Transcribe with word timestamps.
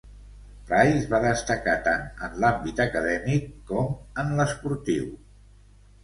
Price 0.69 1.09
va 1.09 1.17
destacar 1.25 1.73
tant 1.87 2.07
en 2.27 2.39
l'àmbit 2.43 2.81
acadèmic 2.85 3.45
com 3.73 3.91
en 4.23 4.33
l'esportiu. 4.39 5.05